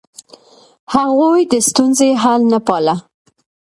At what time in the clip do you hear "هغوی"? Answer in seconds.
0.93-1.41